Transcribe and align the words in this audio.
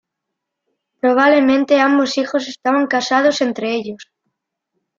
Probablemente 0.99 1.79
ambos 1.79 2.17
hijos 2.17 2.47
estaban 2.47 2.87
casados 2.87 3.39
entre 3.41 3.75
ellos. 3.75 4.11